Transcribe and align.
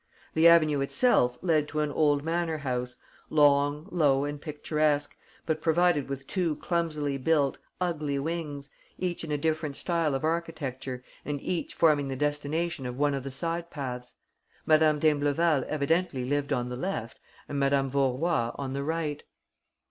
The 0.33 0.47
avenue 0.47 0.81
itself 0.81 1.37
led 1.43 1.67
to 1.67 1.81
an 1.81 1.91
old 1.91 2.23
manor 2.23 2.57
house, 2.57 2.97
long, 3.29 3.87
low 3.91 4.23
and 4.25 4.41
picturesque, 4.41 5.15
but 5.45 5.61
provided 5.61 6.09
with 6.09 6.25
two 6.25 6.55
clumsily 6.55 7.19
built, 7.19 7.59
ugly 7.79 8.17
wings, 8.17 8.71
each 8.97 9.23
in 9.23 9.31
a 9.31 9.37
different 9.37 9.75
style 9.75 10.15
of 10.15 10.23
architecture 10.23 11.03
and 11.23 11.39
each 11.39 11.75
forming 11.75 12.07
the 12.07 12.15
destination 12.15 12.87
of 12.87 12.97
one 12.97 13.13
of 13.13 13.21
the 13.21 13.29
side 13.29 13.69
paths. 13.69 14.15
Madame 14.65 14.97
d'Imbleval 14.97 15.65
evidently 15.67 16.25
lived 16.25 16.51
on 16.51 16.69
the 16.69 16.75
left 16.77 17.19
and 17.47 17.59
Madame 17.59 17.87
Vaurois 17.91 18.55
on 18.55 18.73
the 18.73 18.83
right. 18.83 19.23